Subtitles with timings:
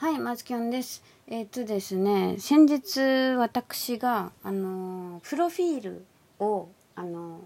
[0.00, 1.02] はい、マツキョンです。
[1.26, 3.00] えっ、とですね、先日
[3.34, 6.04] 私が、あの、プロフィール
[6.38, 7.40] を、あの、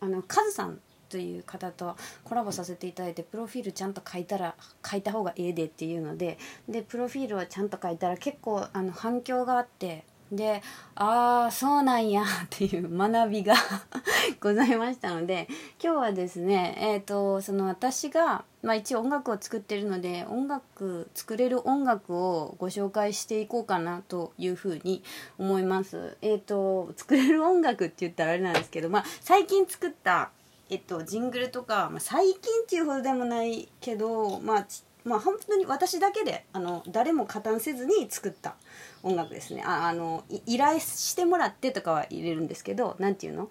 [0.00, 6.38] あの、カズさんという方とコラボさせていただいて、プロフィールちゃんと書いたら、書いた方がええでっていうので、
[6.68, 10.02] で、プロフィールをちゃんと書いたら結構、あの、反響があって、
[10.32, 10.62] で、
[10.94, 13.54] ああ、そうなんや っていう学びが
[14.40, 15.48] ございましたので、
[15.82, 25.02] 今日はですね、えっ、と、その私が、まあ一応音楽を作ってるので、音楽、作れる音楽をご紹介していこうかなというふうに
[25.38, 26.16] 思います。
[26.22, 30.30] えっ、と、作れる音楽って言ったらあれなんですけど、まあ最近作った、
[30.70, 38.54] えっと、ジングルとか、まあ、最近っていうほどでもないけど、まあ、ちっまあ、本当に私だけであの誰も加担せずに作った
[39.02, 39.62] 音楽ですね。
[39.64, 43.50] ああの依頼してもらってとかは入れるんですけどなんていうの？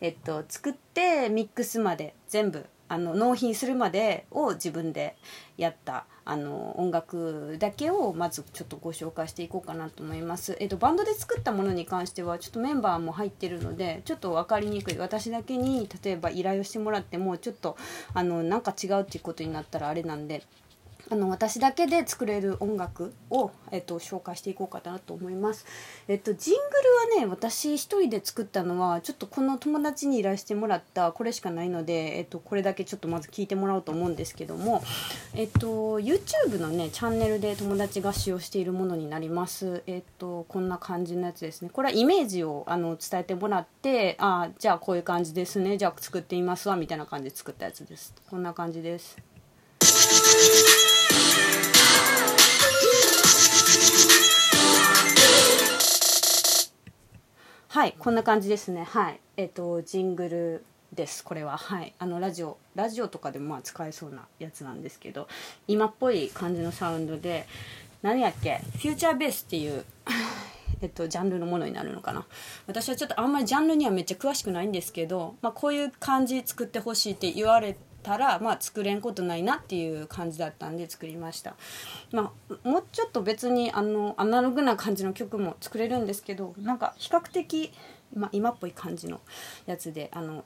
[0.00, 5.16] えっと作ってミックスまで全部あの納品するまでを自分で
[5.56, 14.98] やったあの音楽だけをまずちょっとご紹介していこうかなと思います、えっと、バンドで作ったものに関してはちょっとメンバーも入ってるのでちょっと分かりにくい。
[14.98, 17.76] 私だけに例えば依頼をしてもらってもちょっと
[18.14, 20.44] あのなんか違うっていうことになったらあれなんで
[21.08, 25.64] あの私だけで作れる音楽を、えっと、紹介していこうかなと思います。
[26.08, 34.82] えっと、ジングルはね私一人で作ったのはちょっとこの友達に依頼してもらったこれしかないので、えっと、これだけちょっとまず聞いてもらおうと思うんですけども、
[35.34, 39.82] えっと、YouTube のねチャンネルで友達が使用しているものになります。
[39.86, 41.70] えっと、こんな感じのやつですね。
[41.72, 48.12] これはイメージをあの伝えてもらってあじゃあこういう感じですねじゃあ作ってみますわみたいな感じで作ったやつです。
[48.28, 49.16] こんな感じです。
[57.76, 58.84] はい、こんな感じですね。
[58.84, 61.22] はい、えっ、とジングルです。
[61.22, 65.28] これははい、あのラジオラジオとかでもまあ使えそうなやつなんですけど、
[65.68, 67.46] 今っぽい感じのサウンドで、
[68.00, 69.84] 何やっけ、フューチャーベースっていう。
[70.80, 72.26] えっと、ジャンルのものになるのかな
[72.66, 81.56] 私はちょっとあんまりジャンルにはめっちゃ詳しくないんですけど、まあ、こういう感じ作ってほしいって言われたら、まあ、作れんことないなっていう感じだったんで作りました、
[82.12, 87.72] まあ、もうちょっと別にあのアナログな感じの曲も作れるんですけどなんか比較的、
[88.14, 89.20] まあ、今っぽい感じの
[89.66, 90.44] やつであの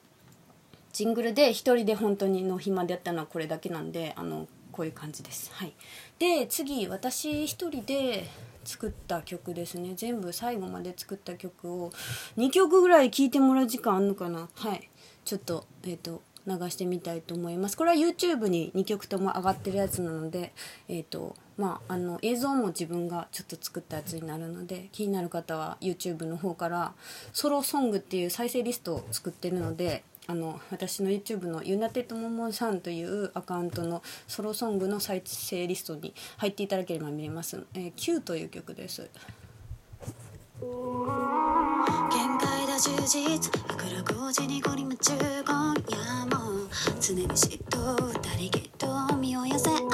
[0.95, 5.53] ジングルで一人で本当にの暇でやったのはこれだけなんであのこういう感じです。
[5.53, 5.73] はい。
[6.19, 8.27] で次私一人で
[8.65, 9.93] 作った曲ですね。
[9.95, 11.91] 全部最後まで作った曲を
[12.37, 14.49] 2曲ぐらい聴いてもらう時間あんのかな。
[14.55, 14.91] はい。
[15.25, 17.77] ちょっとえっ、と流してみたいと思います。
[17.77, 20.53] これは YouTube に2曲とも上がってるやつなので
[20.89, 26.93] えっ、とまああの映像も自分がちょっと作ったやつになるので気になる方は YouTube の方から
[27.33, 39.09] ソロソングっていう再生リストを作ってるのであの私の YouTube のユナテッドモモさんというアカウントのソロソングの再生リストに入っていただければ見れます「えー、Q」という曲です。
[42.81, 43.39] 充実い
[43.77, 45.13] くら5時にゴリ夢中
[45.47, 46.67] 今夜も
[46.99, 49.91] 常に嫉妬二人きっと身を寄せ合う願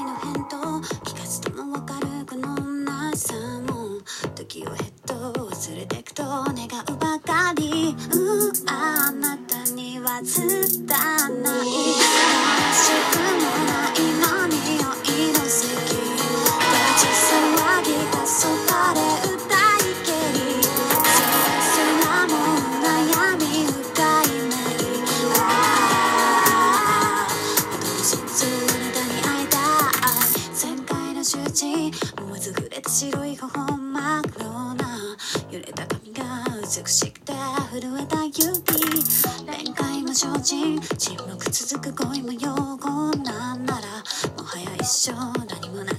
[0.00, 0.56] いの返答
[1.04, 2.56] 聞かずともわかるこの
[2.86, 4.00] 虚しさも
[4.34, 11.97] 時をへっと忘れてくと願うばかりうあなたには伝わない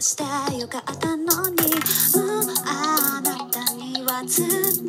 [0.10, 0.24] して
[0.58, 1.56] よかったのに、
[2.16, 4.89] うん、あなたにはずっ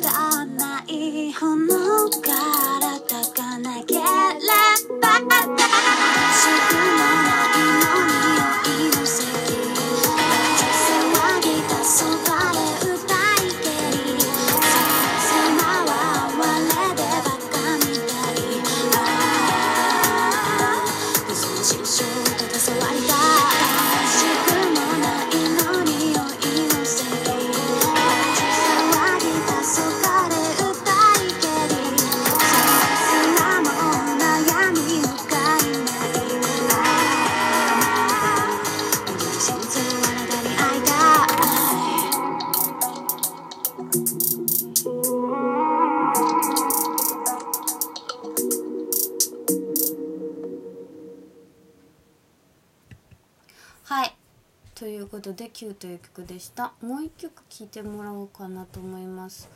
[54.81, 56.73] ということで「Q」という曲でした。
[56.81, 59.47] もう一曲聴いてもらおうかなと思います。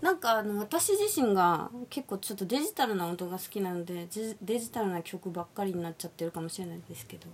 [0.00, 4.08] なんかあの私自身が結構ちょっとデジタルな音が好きなので
[4.40, 7.26] デジタルな曲ばっかりになっちゃってるかもしれないですけど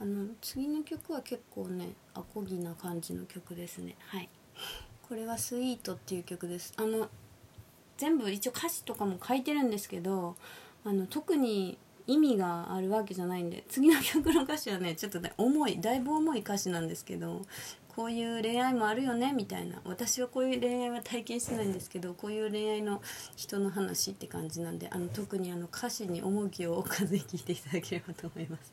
[0.00, 3.94] あの次の曲は結構ねアコギな感じの曲ですね。
[4.00, 4.28] はい。
[5.08, 6.74] これは「スイートっていう曲です。
[6.76, 7.08] あの
[7.96, 10.34] 全部一応歌詞とかも書いてるんですけど
[10.84, 17.42] あの特に意味があるわけじゃないんで次の曲の歌詞はねちょっとね重いだいぶ重い歌詞なんですけど
[17.94, 23.02] こういう恋愛もあるよねみたいな私はこういう恋愛は体験してないんですけどこういう恋愛の
[23.36, 28.72] 人の話って感じなんであの特にあの歌詞に重きを置かずに聞いていただければと思います。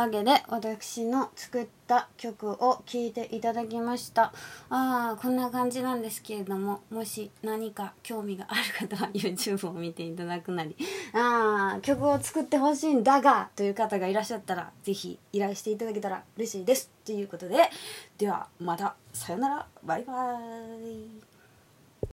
[0.00, 4.32] わけで私の作った曲を聴いていただきました。
[4.70, 10.76] あーこんな感じなんですけれどももし何か興味がある方は YouTube を見ていただくなり
[11.12, 16.90] あー曲を作ってほしいんだがという方がいらっしゃったらぜひ依頼していただけたら嬉しいです。
[17.04, 17.56] ということで
[18.18, 19.66] ではまたさよなら。
[19.82, 21.37] バイバーイ。